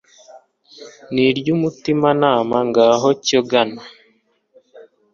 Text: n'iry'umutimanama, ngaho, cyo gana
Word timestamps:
n'iry'umutimanama, 1.13 2.57
ngaho, 2.69 3.09
cyo 3.27 3.41
gana 3.49 3.81